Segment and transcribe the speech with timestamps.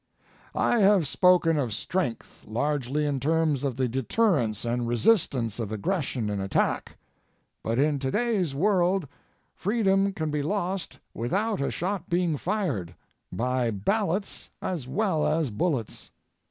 [0.01, 0.55] IV.
[0.61, 6.27] I have spoken of strength largely in terms of the deterrence and resistance of aggression
[6.27, 6.97] and attack.
[7.61, 9.07] But, in today's world,
[9.53, 12.95] freedom can be lost without a shot being fired,
[13.31, 16.09] by ballots as well as bullets.